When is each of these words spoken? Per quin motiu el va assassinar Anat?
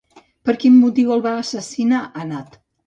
Per 0.49 0.55
quin 0.63 0.79
motiu 0.85 1.13
el 1.17 1.23
va 1.27 1.37
assassinar 1.43 2.05
Anat? 2.27 2.63